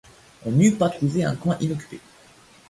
[0.47, 1.99] On n'eût pas trouvé un coin inoccupé.